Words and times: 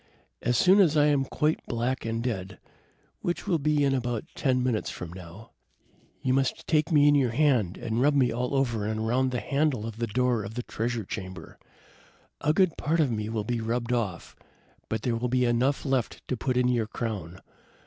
As 0.41 0.57
soon 0.57 0.79
as 0.79 0.97
I 0.97 1.05
am 1.05 1.25
quite 1.25 1.59
black 1.67 2.05
and 2.05 2.23
dead, 2.23 2.57
which 3.19 3.45
will 3.45 3.59
be 3.59 3.83
in 3.83 3.93
about 3.93 4.23
ten 4.33 4.63
minutes 4.63 4.89
from 4.89 5.13
now, 5.13 5.51
you 6.23 6.33
must 6.33 6.65
take 6.65 6.91
me 6.91 7.07
in 7.07 7.13
your 7.13 7.29
hand 7.29 7.77
and 7.77 8.01
rub 8.01 8.15
me 8.15 8.31
all 8.31 8.55
over 8.55 8.83
and 8.87 8.99
around 9.01 9.29
the 9.29 9.39
handle 9.39 9.85
of 9.85 9.97
the 9.97 10.07
door 10.07 10.43
of 10.43 10.55
the 10.55 10.63
treasure 10.63 11.05
chamber. 11.05 11.59
A 12.39 12.51
good 12.51 12.75
part 12.79 12.99
of 12.99 13.11
me 13.11 13.29
will 13.29 13.43
be 13.43 13.61
rubbed 13.61 13.93
off, 13.93 14.35
but 14.89 15.03
there 15.03 15.15
will 15.15 15.29
be 15.29 15.45
enough 15.45 15.85
left 15.85 16.27
to 16.29 16.35
put 16.35 16.57
in 16.57 16.67
your 16.67 16.87
crown. 16.87 17.39